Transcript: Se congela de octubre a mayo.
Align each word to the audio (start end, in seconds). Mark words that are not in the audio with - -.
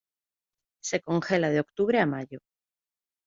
Se 0.81 0.99
congela 0.99 1.51
de 1.51 1.59
octubre 1.59 1.99
a 1.99 2.07
mayo. 2.07 2.39